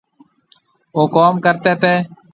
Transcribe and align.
او 0.95 1.01
ڪوم 1.15 1.33
ڪرتي 1.45 1.73
تي 1.81 1.93